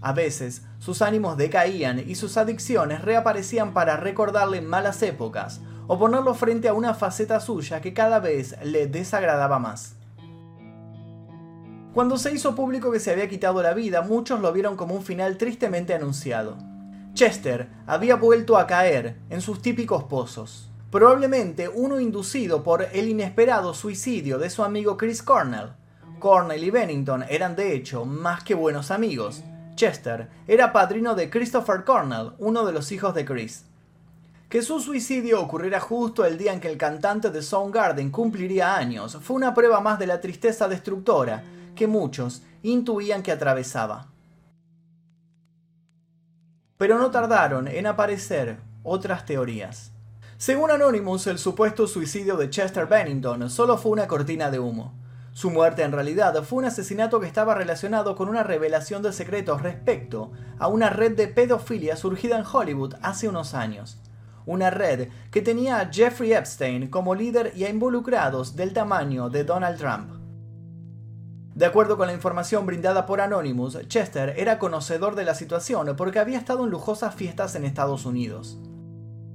A 0.00 0.12
veces, 0.12 0.62
sus 0.78 1.02
ánimos 1.02 1.36
decaían 1.36 1.98
y 1.98 2.14
sus 2.14 2.36
adicciones 2.36 3.02
reaparecían 3.02 3.74
para 3.74 3.96
recordarle 3.96 4.60
malas 4.60 5.02
épocas 5.02 5.60
o 5.88 5.98
ponerlo 5.98 6.34
frente 6.34 6.68
a 6.68 6.74
una 6.74 6.94
faceta 6.94 7.40
suya 7.40 7.80
que 7.80 7.92
cada 7.92 8.20
vez 8.20 8.54
le 8.62 8.86
desagradaba 8.86 9.58
más. 9.58 9.96
Cuando 11.92 12.18
se 12.18 12.32
hizo 12.32 12.54
público 12.54 12.92
que 12.92 13.00
se 13.00 13.10
había 13.10 13.28
quitado 13.28 13.60
la 13.60 13.74
vida, 13.74 14.02
muchos 14.02 14.38
lo 14.38 14.52
vieron 14.52 14.76
como 14.76 14.94
un 14.94 15.02
final 15.02 15.38
tristemente 15.38 15.92
anunciado. 15.92 16.56
Chester 17.14 17.68
había 17.88 18.14
vuelto 18.14 18.58
a 18.58 18.68
caer 18.68 19.16
en 19.28 19.40
sus 19.40 19.60
típicos 19.60 20.04
pozos, 20.04 20.69
probablemente 20.90 21.68
uno 21.68 22.00
inducido 22.00 22.62
por 22.62 22.82
el 22.92 23.08
inesperado 23.08 23.74
suicidio 23.74 24.38
de 24.38 24.50
su 24.50 24.64
amigo 24.64 24.96
Chris 24.96 25.22
Cornell, 25.22 25.72
Cornell 26.20 26.62
y 26.62 26.70
Bennington 26.70 27.24
eran 27.28 27.56
de 27.56 27.74
hecho 27.74 28.04
más 28.04 28.44
que 28.44 28.54
buenos 28.54 28.90
amigos. 28.90 29.42
Chester 29.74 30.28
era 30.46 30.72
padrino 30.72 31.14
de 31.14 31.30
Christopher 31.30 31.84
Cornell, 31.84 32.32
uno 32.38 32.64
de 32.66 32.72
los 32.72 32.92
hijos 32.92 33.14
de 33.14 33.24
Chris. 33.24 33.64
Que 34.48 34.62
su 34.62 34.80
suicidio 34.80 35.40
ocurriera 35.40 35.80
justo 35.80 36.24
el 36.24 36.36
día 36.36 36.52
en 36.52 36.60
que 36.60 36.68
el 36.68 36.76
cantante 36.76 37.30
de 37.30 37.40
Soundgarden 37.40 38.10
cumpliría 38.10 38.76
años 38.76 39.16
fue 39.22 39.36
una 39.36 39.54
prueba 39.54 39.80
más 39.80 39.98
de 39.98 40.06
la 40.06 40.20
tristeza 40.20 40.68
destructora 40.68 41.42
que 41.74 41.86
muchos 41.86 42.42
intuían 42.62 43.22
que 43.22 43.32
atravesaba. 43.32 44.08
Pero 46.76 46.98
no 46.98 47.10
tardaron 47.10 47.68
en 47.68 47.86
aparecer 47.86 48.58
otras 48.82 49.24
teorías. 49.24 49.92
Según 50.40 50.70
Anonymous, 50.70 51.26
el 51.26 51.38
supuesto 51.38 51.86
suicidio 51.86 52.38
de 52.38 52.48
Chester 52.48 52.86
Bennington 52.86 53.50
solo 53.50 53.76
fue 53.76 53.92
una 53.92 54.08
cortina 54.08 54.50
de 54.50 54.58
humo. 54.58 54.94
Su 55.34 55.50
muerte 55.50 55.82
en 55.82 55.92
realidad 55.92 56.42
fue 56.44 56.60
un 56.60 56.64
asesinato 56.64 57.20
que 57.20 57.26
estaba 57.26 57.54
relacionado 57.54 58.16
con 58.16 58.30
una 58.30 58.42
revelación 58.42 59.02
de 59.02 59.12
secretos 59.12 59.60
respecto 59.60 60.32
a 60.58 60.68
una 60.68 60.88
red 60.88 61.14
de 61.14 61.28
pedofilia 61.28 61.94
surgida 61.94 62.38
en 62.38 62.46
Hollywood 62.50 62.94
hace 63.02 63.28
unos 63.28 63.52
años. 63.52 64.00
Una 64.46 64.70
red 64.70 65.10
que 65.30 65.42
tenía 65.42 65.78
a 65.78 65.92
Jeffrey 65.92 66.32
Epstein 66.32 66.88
como 66.88 67.14
líder 67.14 67.52
y 67.54 67.64
a 67.64 67.68
involucrados 67.68 68.56
del 68.56 68.72
tamaño 68.72 69.28
de 69.28 69.44
Donald 69.44 69.78
Trump. 69.78 70.10
De 71.54 71.66
acuerdo 71.66 71.98
con 71.98 72.06
la 72.06 72.14
información 72.14 72.64
brindada 72.64 73.04
por 73.04 73.20
Anonymous, 73.20 73.76
Chester 73.88 74.32
era 74.38 74.58
conocedor 74.58 75.16
de 75.16 75.24
la 75.24 75.34
situación 75.34 75.94
porque 75.98 76.18
había 76.18 76.38
estado 76.38 76.64
en 76.64 76.70
lujosas 76.70 77.14
fiestas 77.14 77.54
en 77.56 77.66
Estados 77.66 78.06
Unidos. 78.06 78.58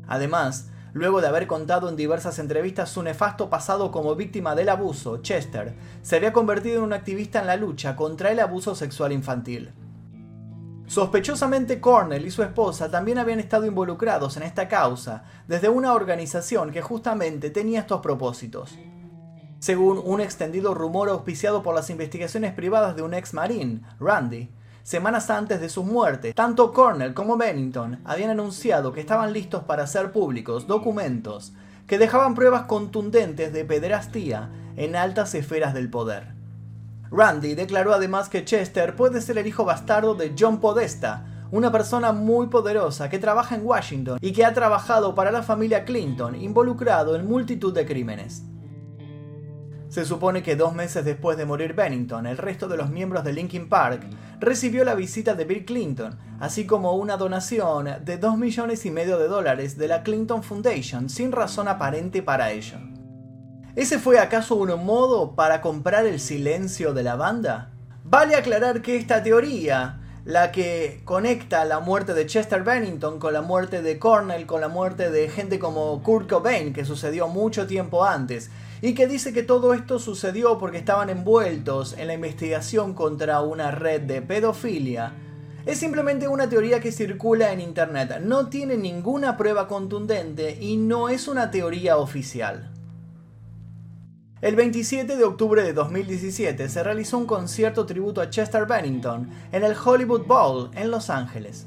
Además, 0.07 0.71
Luego 0.95 1.19
de 1.19 1.27
haber 1.27 1.45
contado 1.45 1.89
en 1.89 1.97
diversas 1.97 2.39
entrevistas 2.39 2.89
su 2.89 3.03
nefasto 3.03 3.49
pasado 3.49 3.91
como 3.91 4.15
víctima 4.15 4.55
del 4.55 4.69
abuso, 4.69 5.17
Chester 5.17 5.75
se 6.01 6.15
había 6.15 6.31
convertido 6.31 6.77
en 6.77 6.83
un 6.83 6.93
activista 6.93 7.41
en 7.41 7.47
la 7.47 7.57
lucha 7.57 7.97
contra 7.97 8.31
el 8.31 8.39
abuso 8.39 8.75
sexual 8.75 9.11
infantil. 9.11 9.73
Sospechosamente 10.87 11.81
Cornell 11.81 12.25
y 12.25 12.31
su 12.31 12.43
esposa 12.43 12.89
también 12.89 13.17
habían 13.17 13.41
estado 13.41 13.65
involucrados 13.65 14.37
en 14.37 14.43
esta 14.43 14.69
causa 14.69 15.25
desde 15.49 15.67
una 15.67 15.93
organización 15.93 16.71
que 16.71 16.81
justamente 16.81 17.49
tenía 17.49 17.81
estos 17.81 17.99
propósitos. 17.99 18.79
Según 19.59 20.01
un 20.01 20.21
extendido 20.21 20.73
rumor 20.73 21.09
auspiciado 21.09 21.61
por 21.61 21.75
las 21.75 21.89
investigaciones 21.89 22.53
privadas 22.53 22.95
de 22.95 23.01
un 23.01 23.13
ex 23.13 23.33
marín, 23.33 23.83
Randy, 23.99 24.49
Semanas 24.85 25.31
antes 25.31 25.59
de 25.61 25.69
su 25.69 25.83
muerte, 25.83 26.31
tanto 26.35 26.71
Cornell 26.71 27.15
como 27.15 27.37
Bennington 27.37 28.01
habían 28.05 28.29
anunciado 28.29 28.93
que 28.93 28.99
estaban 28.99 29.33
listos 29.33 29.63
para 29.63 29.85
hacer 29.85 30.11
públicos 30.11 30.67
documentos 30.67 31.53
que 31.87 31.97
dejaban 31.97 32.35
pruebas 32.35 32.67
contundentes 32.67 33.51
de 33.51 33.65
pederastía 33.65 34.51
en 34.75 34.95
altas 34.95 35.33
esferas 35.33 35.73
del 35.73 35.89
poder. 35.89 36.35
Randy 37.09 37.55
declaró 37.55 37.95
además 37.95 38.29
que 38.29 38.45
Chester 38.45 38.95
puede 38.95 39.21
ser 39.21 39.39
el 39.39 39.47
hijo 39.47 39.65
bastardo 39.65 40.13
de 40.13 40.35
John 40.37 40.59
Podesta, 40.59 41.25
una 41.49 41.71
persona 41.71 42.11
muy 42.11 42.45
poderosa 42.45 43.09
que 43.09 43.17
trabaja 43.17 43.55
en 43.55 43.65
Washington 43.65 44.19
y 44.21 44.33
que 44.33 44.45
ha 44.45 44.53
trabajado 44.53 45.15
para 45.15 45.31
la 45.31 45.41
familia 45.41 45.83
Clinton, 45.83 46.35
involucrado 46.35 47.15
en 47.15 47.25
multitud 47.25 47.73
de 47.73 47.87
crímenes. 47.87 48.43
Se 49.89 50.03
supone 50.03 50.43
que 50.43 50.55
dos 50.55 50.73
meses 50.73 51.05
después 51.05 51.37
de 51.37 51.45
morir 51.45 51.73
Bennington, 51.73 52.25
el 52.25 52.37
resto 52.37 52.67
de 52.67 52.77
los 52.77 52.89
miembros 52.89 53.23
de 53.23 53.33
Linkin 53.33 53.69
Park 53.69 54.01
recibió 54.39 54.83
la 54.83 54.95
visita 54.95 55.35
de 55.35 55.45
Bill 55.45 55.63
Clinton, 55.63 56.17
así 56.39 56.65
como 56.65 56.93
una 56.93 57.17
donación 57.17 57.87
de 58.03 58.17
2 58.17 58.37
millones 58.37 58.85
y 58.85 58.91
medio 58.91 59.17
de 59.17 59.27
dólares 59.27 59.77
de 59.77 59.87
la 59.87 60.03
Clinton 60.03 60.43
Foundation 60.43 61.09
sin 61.09 61.31
razón 61.31 61.67
aparente 61.67 62.21
para 62.21 62.51
ello. 62.51 62.77
¿Ese 63.75 63.99
fue 63.99 64.19
acaso 64.19 64.55
un 64.55 64.85
modo 64.85 65.35
para 65.35 65.61
comprar 65.61 66.05
el 66.05 66.19
silencio 66.19 66.93
de 66.93 67.03
la 67.03 67.15
banda? 67.15 67.71
Vale 68.03 68.35
aclarar 68.35 68.81
que 68.81 68.95
esta 68.97 69.21
teoría, 69.21 70.01
la 70.25 70.51
que 70.51 71.01
conecta 71.05 71.65
la 71.65 71.79
muerte 71.79 72.13
de 72.13 72.25
Chester 72.25 72.63
Bennington 72.63 73.19
con 73.19 73.33
la 73.33 73.41
muerte 73.41 73.81
de 73.81 73.99
Cornell, 73.99 74.45
con 74.45 74.61
la 74.61 74.67
muerte 74.67 75.11
de 75.11 75.29
gente 75.29 75.59
como 75.59 76.01
Kurt 76.03 76.29
Cobain, 76.29 76.73
que 76.73 76.85
sucedió 76.85 77.27
mucho 77.27 77.67
tiempo 77.67 78.05
antes, 78.05 78.49
y 78.81 78.93
que 78.93 79.07
dice 79.07 79.33
que 79.33 79.43
todo 79.43 79.73
esto 79.73 79.99
sucedió 79.99 80.57
porque 80.57 80.77
estaban 80.77 81.09
envueltos 81.09 81.95
en 81.97 82.07
la 82.07 82.13
investigación 82.13 82.93
contra 82.93 83.41
una 83.41 83.71
red 83.71 84.01
de 84.01 84.21
pedofilia, 84.21 85.13
Es 85.65 85.79
simplemente 85.79 86.27
una 86.27 86.47
teoría 86.47 86.79
que 86.79 86.91
circula 86.91 87.51
en 87.51 87.59
internet, 87.59 88.19
no 88.21 88.49
tiene 88.49 88.77
ninguna 88.77 89.35
prueba 89.35 89.67
contundente 89.67 90.59
y 90.61 90.77
no 90.77 91.09
es 91.09 91.27
una 91.27 91.49
teoría 91.49 91.97
oficial. 91.97 92.71
El 94.41 94.55
27 94.55 95.17
de 95.17 95.23
octubre 95.23 95.63
de 95.63 95.73
2017 95.73 96.69
se 96.69 96.83
realizó 96.83 97.17
un 97.17 97.25
concierto 97.25 97.87
tributo 97.87 98.21
a 98.21 98.29
Chester 98.29 98.67
Bennington 98.67 99.27
en 99.51 99.63
el 99.63 99.75
Hollywood 99.75 100.27
Bowl 100.27 100.69
en 100.75 100.91
Los 100.91 101.09
Ángeles. 101.09 101.65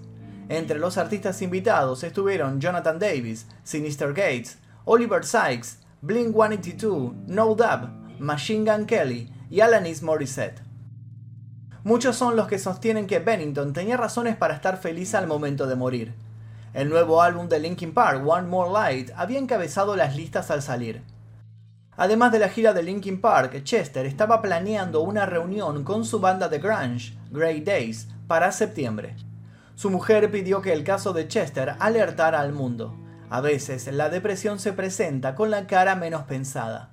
Entre 0.48 0.78
los 0.78 0.96
artistas 0.96 1.42
invitados 1.42 2.04
estuvieron 2.04 2.60
Jonathan 2.60 3.00
Davis, 3.00 3.46
Sinister 3.64 4.10
Gates, 4.10 4.58
Oliver 4.84 5.24
Sykes, 5.24 5.87
Blink 6.00 6.32
182, 6.32 7.12
No 7.26 7.56
Dub, 7.56 8.20
Machine 8.20 8.70
Gun 8.70 8.86
Kelly 8.86 9.32
y 9.50 9.60
Alanis 9.62 10.00
Morissette. 10.04 10.62
Muchos 11.82 12.14
son 12.14 12.36
los 12.36 12.46
que 12.46 12.60
sostienen 12.60 13.08
que 13.08 13.18
Bennington 13.18 13.72
tenía 13.72 13.96
razones 13.96 14.36
para 14.36 14.54
estar 14.54 14.76
feliz 14.76 15.16
al 15.16 15.26
momento 15.26 15.66
de 15.66 15.74
morir. 15.74 16.14
El 16.72 16.88
nuevo 16.88 17.20
álbum 17.20 17.48
de 17.48 17.58
Linkin 17.58 17.92
Park, 17.94 18.24
One 18.24 18.46
More 18.46 18.70
Light, 18.70 19.10
había 19.16 19.40
encabezado 19.40 19.96
las 19.96 20.14
listas 20.14 20.52
al 20.52 20.62
salir. 20.62 21.02
Además 21.96 22.30
de 22.30 22.38
la 22.38 22.48
gira 22.48 22.72
de 22.72 22.84
Linkin 22.84 23.20
Park, 23.20 23.64
Chester 23.64 24.06
estaba 24.06 24.40
planeando 24.40 25.00
una 25.00 25.26
reunión 25.26 25.82
con 25.82 26.04
su 26.04 26.20
banda 26.20 26.48
de 26.48 26.60
grunge, 26.60 27.18
Grey 27.32 27.60
Days, 27.60 28.06
para 28.28 28.52
septiembre. 28.52 29.16
Su 29.74 29.90
mujer 29.90 30.30
pidió 30.30 30.62
que 30.62 30.72
el 30.72 30.84
caso 30.84 31.12
de 31.12 31.26
Chester 31.26 31.74
alertara 31.80 32.38
al 32.38 32.52
mundo. 32.52 32.94
A 33.30 33.40
veces 33.40 33.86
la 33.92 34.08
depresión 34.08 34.58
se 34.58 34.72
presenta 34.72 35.34
con 35.34 35.50
la 35.50 35.66
cara 35.66 35.94
menos 35.94 36.26
pensada. 36.26 36.90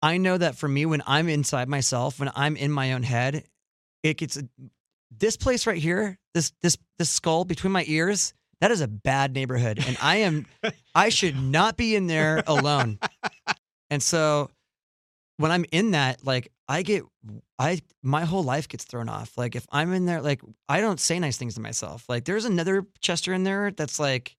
I 0.00 0.16
know 0.16 0.38
that 0.38 0.54
for 0.54 0.68
me, 0.68 0.86
when 0.86 1.02
I'm 1.06 1.28
inside 1.28 1.68
myself, 1.68 2.20
when 2.20 2.30
I'm 2.34 2.56
in 2.56 2.70
my 2.70 2.92
own 2.92 3.02
head, 3.02 3.44
it 4.02 4.16
gets 4.16 4.40
this 5.10 5.36
place 5.36 5.66
right 5.66 5.78
here, 5.78 6.18
this 6.34 6.52
this 6.62 6.78
this 6.98 7.10
skull 7.10 7.44
between 7.44 7.72
my 7.72 7.84
ears. 7.86 8.32
That 8.60 8.70
is 8.70 8.80
a 8.80 8.88
bad 8.88 9.34
neighborhood, 9.34 9.84
and 9.86 9.96
I 10.00 10.16
am 10.18 10.46
I 10.94 11.10
should 11.10 11.36
not 11.36 11.76
be 11.76 11.94
in 11.94 12.06
there 12.06 12.42
alone. 12.46 12.98
And 13.90 14.02
so 14.02 14.50
when 15.36 15.50
I'm 15.50 15.64
in 15.72 15.92
that, 15.92 16.24
like 16.24 16.52
I 16.68 16.82
get 16.82 17.04
I 17.58 17.80
my 18.02 18.24
whole 18.24 18.44
life 18.44 18.68
gets 18.68 18.84
thrown 18.84 19.08
off. 19.08 19.36
Like 19.36 19.56
if 19.56 19.66
I'm 19.72 19.92
in 19.92 20.06
there, 20.06 20.22
like 20.22 20.40
I 20.68 20.80
don't 20.80 21.00
say 21.00 21.18
nice 21.18 21.36
things 21.36 21.54
to 21.56 21.60
myself. 21.60 22.04
Like 22.08 22.24
there's 22.24 22.44
another 22.44 22.86
Chester 23.00 23.32
in 23.32 23.42
there 23.42 23.72
that's 23.72 23.98
like 23.98 24.36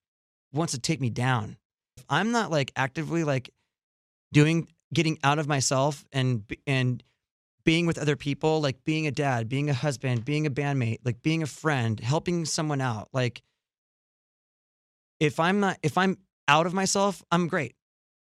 wants 0.54 0.74
to 0.74 0.80
take 0.80 1.02
me 1.02 1.10
down. 1.10 1.58
If 1.98 2.06
I'm 2.10 2.32
not 2.32 2.50
like 2.50 2.72
actively 2.76 3.24
like 3.24 3.50
doing 4.32 4.68
getting 4.94 5.20
out 5.24 5.38
of 5.40 5.48
myself 5.48 6.06
and 6.14 6.44
and 6.66 7.04
being 7.66 7.86
with 7.86 7.98
other 7.98 8.16
people, 8.16 8.62
like 8.62 8.84
being 8.86 9.06
a 9.06 9.12
dad, 9.12 9.50
being 9.50 9.70
a 9.70 9.74
husband, 9.74 10.24
being 10.24 10.48
a 10.48 10.50
bandmate, 10.50 11.00
like 11.04 11.22
being 11.22 11.44
a 11.44 11.48
friend, 11.48 12.00
helping 12.00 12.46
someone 12.46 12.80
out. 12.80 13.10
Like 13.12 13.42
if 15.20 15.42
I'm 15.42 15.60
not 15.60 15.78
if 15.84 15.98
I'm 15.98 16.18
out 16.48 16.66
of 16.66 16.74
myself, 16.74 17.22
I'm 17.32 17.48
great. 17.48 17.76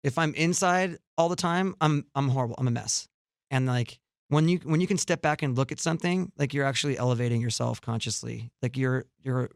If 0.03 0.17
I'm 0.19 0.35
inside 0.35 0.99
all 1.19 1.29
the 1.29 1.37
time, 1.37 1.77
I'm 1.83 2.07
I'm 2.15 2.29
horrible. 2.29 2.57
I'm 2.59 2.69
a 2.69 2.71
mess. 2.71 3.09
And 3.51 3.67
like 3.67 4.01
when 4.29 4.49
you 4.49 4.59
when 4.65 4.81
you 4.81 4.87
can 4.87 4.99
step 4.99 5.23
back 5.23 5.43
and 5.43 5.57
look 5.57 5.73
at 5.73 5.81
something, 5.81 6.33
like 6.37 6.53
you're 6.53 6.65
actually 6.65 6.99
elevating 6.99 7.41
yourself 7.41 7.81
consciously. 7.81 8.51
Like 8.63 8.77
you're 8.77 9.05
you're 9.23 9.51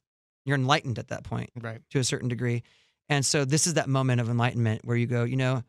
you're 0.45 0.57
enlightened 0.57 0.99
at 0.99 1.09
that 1.09 1.25
point, 1.25 1.51
right? 1.61 1.81
To 1.91 1.99
a 1.99 2.05
certain 2.05 2.29
degree. 2.29 2.63
And 3.09 3.27
so 3.27 3.45
this 3.45 3.67
is 3.67 3.75
that 3.75 3.89
moment 3.89 4.21
of 4.21 4.29
enlightenment 4.29 4.83
where 4.85 4.97
you 4.97 5.07
go, 5.07 5.25
you 5.25 5.37
know, 5.37 5.65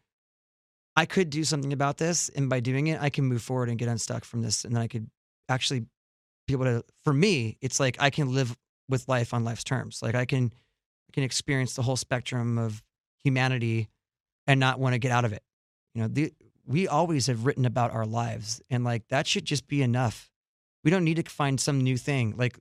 I 0.96 1.06
could 1.06 1.30
do 1.30 1.44
something 1.44 1.74
about 1.74 1.98
this, 1.98 2.30
and 2.30 2.50
by 2.50 2.60
doing 2.60 2.88
it, 2.88 3.02
I 3.02 3.10
can 3.10 3.26
move 3.26 3.42
forward 3.42 3.70
and 3.70 3.80
get 3.80 3.88
unstuck 3.88 4.24
from 4.24 4.42
this, 4.42 4.66
and 4.66 4.76
then 4.76 4.84
I 4.84 4.88
could 4.88 5.10
actually 5.50 5.86
be 6.48 6.54
able 6.54 6.66
to. 6.66 6.84
For 7.04 7.14
me, 7.14 7.58
it's 7.62 7.80
like 7.80 7.98
I 8.00 8.10
can 8.10 8.34
live 8.34 8.56
with 8.90 9.08
life 9.08 9.34
on 9.34 9.44
life's 9.44 9.64
terms. 9.64 10.02
Like 10.02 10.16
I 10.16 10.26
can 10.26 10.52
I 10.54 11.12
can 11.14 11.24
experience 11.24 11.74
the 11.74 11.82
whole 11.82 11.96
spectrum 11.96 12.58
of 12.58 12.84
humanity 13.24 13.90
and 14.48 14.60
not 14.60 14.80
want 14.80 14.94
to 14.94 15.00
get 15.00 15.12
out 15.12 15.26
of 15.26 15.34
it. 15.34 15.44
You 15.94 16.02
know, 16.04 16.08
the, 16.08 16.34
we 16.66 16.88
always 16.88 17.28
have 17.28 17.46
written 17.46 17.66
about 17.66 17.92
our 17.92 18.06
lives, 18.06 18.62
and 18.70 18.84
like 18.84 19.08
that 19.10 19.28
should 19.28 19.46
just 19.46 19.68
be 19.68 19.82
enough. 19.82 20.30
We 20.84 20.92
don't 20.92 21.04
need 21.04 21.24
to 21.24 21.32
find 21.32 21.60
some 21.60 21.82
new 21.82 21.98
thing. 21.98 22.36
Like 22.38 22.58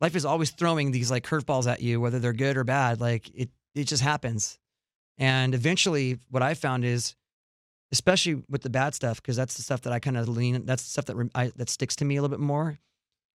life 0.00 0.16
is 0.16 0.24
always 0.24 0.50
throwing 0.50 0.90
these 0.90 1.10
like 1.10 1.24
curveballs 1.24 1.70
at 1.70 1.82
you, 1.82 2.00
whether 2.00 2.18
they're 2.18 2.32
good 2.32 2.56
or 2.56 2.64
bad. 2.64 3.00
Like 3.00 3.30
it, 3.34 3.50
it 3.74 3.84
just 3.84 4.02
happens. 4.02 4.58
And 5.18 5.54
eventually, 5.54 6.18
what 6.30 6.42
I 6.42 6.54
found 6.54 6.84
is, 6.84 7.14
especially 7.92 8.42
with 8.48 8.62
the 8.62 8.70
bad 8.70 8.94
stuff, 8.94 9.20
because 9.20 9.36
that's 9.36 9.54
the 9.54 9.62
stuff 9.62 9.82
that 9.82 9.92
I 9.92 9.98
kind 9.98 10.16
of 10.16 10.28
lean. 10.28 10.64
That's 10.64 10.82
the 10.82 10.90
stuff 10.90 11.04
that 11.06 11.30
I, 11.34 11.52
that 11.56 11.68
sticks 11.68 11.96
to 11.96 12.04
me 12.04 12.16
a 12.16 12.22
little 12.22 12.36
bit 12.36 12.42
more. 12.42 12.78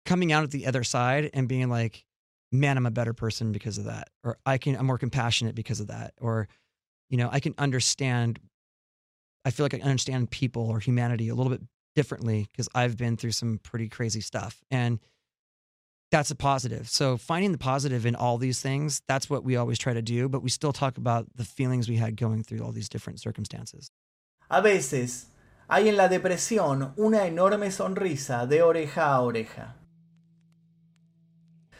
Coming 0.05 0.31
out 0.31 0.43
at 0.43 0.51
the 0.51 0.65
other 0.65 0.83
side 0.83 1.29
and 1.33 1.47
being 1.47 1.69
like, 1.69 2.05
man, 2.51 2.77
I'm 2.77 2.85
a 2.85 2.91
better 2.91 3.13
person 3.13 3.51
because 3.51 3.77
of 3.77 3.85
that. 3.85 4.09
Or 4.23 4.37
I 4.45 4.57
can, 4.57 4.75
I'm 4.75 4.85
more 4.85 4.97
compassionate 4.97 5.53
because 5.53 5.79
of 5.79 5.87
that. 5.87 6.13
Or, 6.19 6.47
you 7.09 7.17
know, 7.17 7.29
I 7.31 7.39
can 7.39 7.53
understand, 7.57 8.39
I 9.47 9.49
feel 9.49 9.63
like 9.63 9.73
I 9.73 9.79
understand 9.79 10.29
people 10.29 10.67
or 10.69 10.81
humanity 10.81 11.29
a 11.29 11.33
little 11.33 11.49
bit 11.49 11.61
differently 11.95 12.47
because 12.51 12.67
I've 12.75 12.97
been 12.97 13.15
through 13.15 13.31
some 13.31 13.61
pretty 13.63 13.87
crazy 13.87 14.19
stuff. 14.19 14.59
And 14.69 14.99
that's 16.11 16.31
a 16.31 16.35
positive. 16.35 16.89
So 16.89 17.15
finding 17.15 17.53
the 17.53 17.57
positive 17.57 18.05
in 18.05 18.13
all 18.13 18.37
these 18.37 18.61
things, 18.61 19.01
that's 19.07 19.29
what 19.29 19.45
we 19.45 19.55
always 19.55 19.79
try 19.79 19.93
to 19.93 20.01
do, 20.01 20.27
but 20.27 20.43
we 20.43 20.49
still 20.49 20.73
talk 20.73 20.97
about 20.97 21.27
the 21.35 21.45
feelings 21.45 21.87
we 21.87 21.95
had 21.95 22.17
going 22.17 22.43
through 22.43 22.59
all 22.59 22.73
these 22.73 22.89
different 22.89 23.21
circumstances. 23.21 23.89
A 24.49 24.61
veces 24.61 25.27
hay 25.69 25.87
en 25.87 25.95
la 25.95 26.09
depresión 26.09 26.93
una 26.97 27.25
enorme 27.25 27.71
sonrisa 27.71 28.49
de 28.49 28.61
oreja 28.61 29.15
a 29.15 29.21
oreja. 29.21 29.75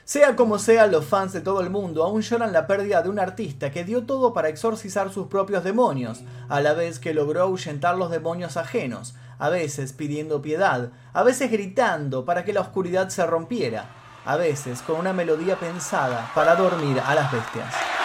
Sea 0.07 0.37
como 0.37 0.57
sea, 0.57 0.87
los 0.87 1.03
fans 1.03 1.33
de 1.33 1.41
todo 1.41 1.59
el 1.59 1.69
mundo 1.69 2.01
aún 2.01 2.21
lloran 2.21 2.53
la 2.53 2.65
pérdida 2.65 3.01
de 3.01 3.09
un 3.09 3.19
artista 3.19 3.71
que 3.71 3.83
dio 3.83 4.03
todo 4.03 4.31
para 4.31 4.47
exorcizar 4.47 5.11
sus 5.11 5.27
propios 5.27 5.65
demonios, 5.65 6.21
a 6.47 6.61
la 6.61 6.71
vez 6.71 6.97
que 6.99 7.13
logró 7.13 7.41
ahuyentar 7.41 7.97
los 7.97 8.09
demonios 8.09 8.55
ajenos, 8.55 9.15
a 9.37 9.49
veces 9.49 9.91
pidiendo 9.91 10.41
piedad, 10.41 10.91
a 11.11 11.23
veces 11.23 11.51
gritando 11.51 12.23
para 12.23 12.45
que 12.45 12.53
la 12.53 12.61
oscuridad 12.61 13.09
se 13.09 13.25
rompiera, 13.25 13.89
a 14.23 14.37
veces 14.37 14.81
con 14.81 14.95
una 14.95 15.11
melodía 15.11 15.57
pensada 15.57 16.31
para 16.33 16.55
dormir 16.55 17.01
a 17.05 17.13
las 17.13 17.29
bestias. 17.29 17.96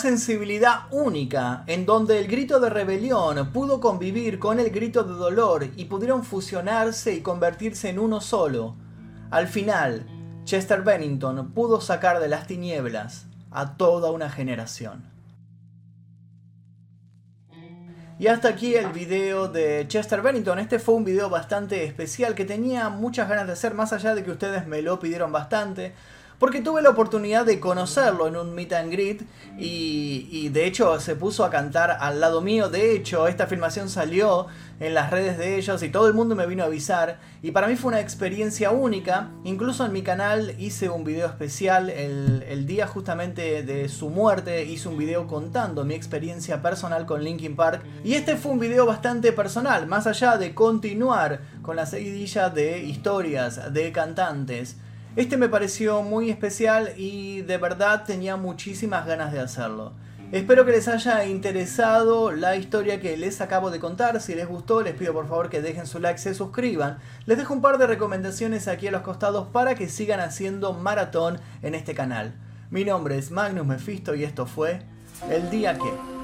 Sensibilidad 0.00 0.86
única, 0.90 1.62
en 1.66 1.86
donde 1.86 2.18
el 2.18 2.26
grito 2.26 2.58
de 2.58 2.70
rebelión 2.70 3.52
pudo 3.52 3.80
convivir 3.80 4.38
con 4.38 4.58
el 4.58 4.70
grito 4.70 5.04
de 5.04 5.14
dolor 5.14 5.68
y 5.76 5.84
pudieron 5.84 6.24
fusionarse 6.24 7.14
y 7.14 7.20
convertirse 7.20 7.90
en 7.90 7.98
uno 7.98 8.20
solo. 8.20 8.74
Al 9.30 9.46
final, 9.46 10.06
Chester 10.44 10.82
Bennington 10.82 11.52
pudo 11.52 11.80
sacar 11.80 12.18
de 12.18 12.28
las 12.28 12.46
tinieblas 12.46 13.26
a 13.50 13.76
toda 13.76 14.10
una 14.10 14.30
generación. 14.30 15.04
Y 18.18 18.26
hasta 18.26 18.48
aquí 18.48 18.74
el 18.74 18.92
video 18.92 19.48
de 19.48 19.86
Chester 19.88 20.20
Bennington. 20.20 20.58
Este 20.58 20.78
fue 20.78 20.94
un 20.94 21.04
video 21.04 21.30
bastante 21.30 21.84
especial 21.84 22.34
que 22.34 22.44
tenía 22.44 22.88
muchas 22.88 23.28
ganas 23.28 23.46
de 23.46 23.54
hacer, 23.54 23.74
más 23.74 23.92
allá 23.92 24.14
de 24.14 24.24
que 24.24 24.30
ustedes 24.30 24.66
me 24.66 24.82
lo 24.82 24.98
pidieron 24.98 25.32
bastante 25.32 25.94
porque 26.40 26.62
tuve 26.62 26.80
la 26.80 26.88
oportunidad 26.88 27.44
de 27.44 27.60
conocerlo 27.60 28.26
en 28.26 28.34
un 28.34 28.54
meet 28.54 28.72
and 28.72 28.90
greet 28.90 29.22
y, 29.58 30.48
de 30.48 30.66
hecho 30.66 30.98
se 30.98 31.14
puso 31.14 31.44
a 31.44 31.50
cantar 31.50 31.98
al 32.00 32.18
lado 32.18 32.40
mío. 32.40 32.70
De 32.70 32.96
hecho, 32.96 33.28
esta 33.28 33.46
filmación 33.46 33.90
salió 33.90 34.46
en 34.80 34.94
las 34.94 35.10
redes 35.10 35.36
de 35.36 35.58
ellos 35.58 35.82
y 35.82 35.90
todo 35.90 36.08
el 36.08 36.14
mundo 36.14 36.34
me 36.34 36.46
vino 36.46 36.62
a 36.62 36.66
avisar 36.66 37.20
y 37.42 37.50
para 37.50 37.68
mí 37.68 37.76
fue 37.76 37.90
una 37.90 38.00
experiencia 38.00 38.70
única. 38.70 39.28
Incluso 39.44 39.84
en 39.84 39.92
mi 39.92 40.00
canal 40.02 40.54
hice 40.58 40.88
un 40.88 41.04
video 41.04 41.26
especial 41.26 41.90
el, 41.90 42.42
el 42.48 42.66
día 42.66 42.86
justamente 42.86 43.62
de 43.62 43.90
su 43.90 44.08
muerte, 44.08 44.64
hice 44.64 44.88
un 44.88 44.96
video 44.96 45.26
contando 45.26 45.84
mi 45.84 45.92
experiencia 45.92 46.62
personal 46.62 47.04
con 47.04 47.22
Linkin 47.22 47.54
Park 47.54 47.82
y 48.02 48.14
este 48.14 48.36
fue 48.36 48.52
un 48.52 48.60
video 48.60 48.86
bastante 48.86 49.32
personal, 49.32 49.86
más 49.86 50.06
allá 50.06 50.38
de 50.38 50.54
continuar 50.54 51.42
con 51.60 51.76
la 51.76 51.84
seguidilla 51.84 52.48
de 52.48 52.78
historias 52.78 53.74
de 53.74 53.92
cantantes 53.92 54.78
este 55.16 55.36
me 55.36 55.48
pareció 55.48 56.02
muy 56.02 56.30
especial 56.30 56.92
y 56.96 57.42
de 57.42 57.58
verdad 57.58 58.04
tenía 58.04 58.36
muchísimas 58.36 59.06
ganas 59.06 59.32
de 59.32 59.40
hacerlo. 59.40 59.92
Espero 60.30 60.64
que 60.64 60.70
les 60.70 60.86
haya 60.86 61.24
interesado 61.24 62.30
la 62.30 62.54
historia 62.54 63.00
que 63.00 63.16
les 63.16 63.40
acabo 63.40 63.72
de 63.72 63.80
contar. 63.80 64.20
Si 64.20 64.36
les 64.36 64.46
gustó, 64.46 64.80
les 64.80 64.94
pido 64.94 65.12
por 65.12 65.26
favor 65.26 65.50
que 65.50 65.60
dejen 65.60 65.88
su 65.88 65.98
like, 65.98 66.20
se 66.20 66.34
suscriban. 66.34 66.98
Les 67.26 67.36
dejo 67.36 67.52
un 67.52 67.60
par 67.60 67.78
de 67.78 67.88
recomendaciones 67.88 68.68
aquí 68.68 68.86
a 68.86 68.92
los 68.92 69.02
costados 69.02 69.48
para 69.48 69.74
que 69.74 69.88
sigan 69.88 70.20
haciendo 70.20 70.72
maratón 70.72 71.40
en 71.62 71.74
este 71.74 71.94
canal. 71.94 72.32
Mi 72.70 72.84
nombre 72.84 73.18
es 73.18 73.32
Magnus 73.32 73.66
Mephisto 73.66 74.14
y 74.14 74.22
esto 74.22 74.46
fue 74.46 74.82
El 75.28 75.50
Día 75.50 75.76
Que. 75.76 76.19